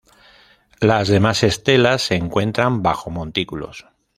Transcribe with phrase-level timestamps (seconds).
[0.79, 3.85] Las demás estelas se encuentran bajo Montículos.